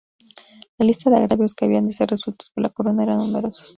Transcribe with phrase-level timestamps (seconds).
[0.79, 3.69] La lista de agravios que habían de ser resueltos por la Corona eran numerosos.